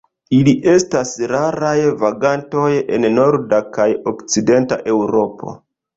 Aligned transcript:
Ili 0.35 0.53
estas 0.71 1.11
raraj 1.31 1.75
vagantoj 2.03 2.71
en 2.97 3.05
norda 3.19 3.61
kaj 3.77 3.89
okcidenta 4.13 4.85
Eŭropo. 4.95 5.55